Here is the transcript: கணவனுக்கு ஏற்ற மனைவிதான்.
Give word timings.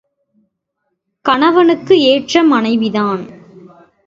கணவனுக்கு 1.25 2.01
ஏற்ற 2.01 2.43
மனைவிதான். 2.43 3.23